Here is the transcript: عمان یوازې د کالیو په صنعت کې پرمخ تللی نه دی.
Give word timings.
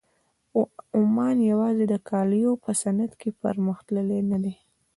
عمان 0.99 1.37
یوازې 1.51 1.85
د 1.89 1.93
کالیو 2.09 2.51
په 2.63 2.71
صنعت 2.81 3.11
کې 3.21 3.29
پرمخ 3.41 3.77
تللی 3.87 4.21
نه 4.31 4.37
دی. 4.43 4.53